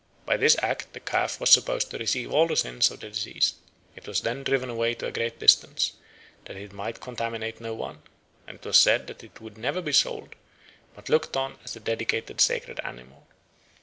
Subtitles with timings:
[0.25, 3.57] "By this act, the calf was supposed to receive all the sins of the deceased.
[3.95, 5.91] It was then driven away to a great distance,
[6.45, 8.01] that it might contaminate no one,
[8.47, 10.33] and it was said that it would never be sold,
[10.95, 13.27] but looked on as a dedicated sacred animal."